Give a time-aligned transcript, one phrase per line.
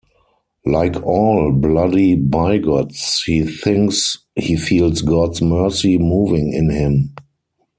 [0.65, 7.13] Like all bloody bigots, he thinks he feels God's mercy moving in him.